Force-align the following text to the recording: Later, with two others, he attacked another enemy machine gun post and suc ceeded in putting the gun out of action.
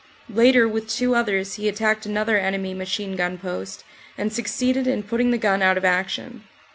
Later, 0.33 0.67
with 0.67 0.89
two 0.89 1.13
others, 1.13 1.53
he 1.57 1.69
attacked 1.69 2.07
another 2.07 2.35
enemy 2.39 2.73
machine 2.73 3.15
gun 3.15 3.37
post 3.37 3.83
and 4.17 4.33
suc 4.33 4.45
ceeded 4.45 4.87
in 4.87 5.03
putting 5.03 5.29
the 5.29 5.37
gun 5.37 5.61
out 5.61 5.77
of 5.77 5.85
action. 5.85 6.43